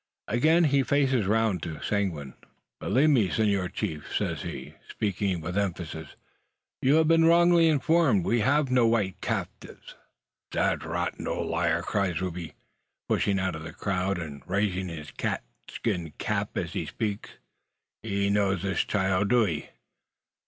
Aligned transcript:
Again 0.27 0.63
he 0.63 0.81
faces 0.81 1.27
round 1.27 1.61
to 1.61 1.79
Seguin. 1.79 2.33
"Believe 2.79 3.11
me, 3.11 3.29
senor 3.29 3.69
chief," 3.69 4.11
says 4.17 4.41
he, 4.41 4.73
speaking 4.89 5.41
with 5.41 5.55
emphasis, 5.55 6.15
"you 6.81 6.95
have 6.95 7.07
been 7.07 7.25
wrongly 7.25 7.67
informed. 7.67 8.25
We 8.25 8.39
have 8.39 8.71
no 8.71 8.87
white 8.87 9.21
captives." 9.21 9.89
"Pish! 9.93 9.93
'Ee 9.93 10.49
dod 10.53 10.83
rotted 10.85 11.27
ole 11.27 11.45
liar!" 11.47 11.83
cries 11.83 12.19
Rube, 12.19 12.49
pushing 13.07 13.37
out 13.37 13.55
of 13.55 13.61
the 13.61 13.73
crowd, 13.73 14.17
and 14.17 14.41
raising 14.47 14.87
his 14.89 15.11
cat 15.11 15.43
skin 15.69 16.11
cap 16.17 16.57
as 16.57 16.73
he 16.73 16.87
speaks. 16.87 17.33
"'Ee 18.03 18.31
know 18.31 18.55
this 18.55 18.79
child, 18.83 19.29
do 19.29 19.45
'ee?" 19.45 19.69